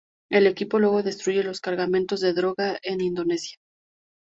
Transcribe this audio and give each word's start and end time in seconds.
El 0.31 0.47
equipo 0.47 0.79
luego 0.79 1.03
destruye 1.03 1.43
los 1.43 1.61
cargamentos 1.61 2.21
de 2.21 2.33
droga 2.33 2.79
en 2.81 3.01
Indonesia. 3.01 3.59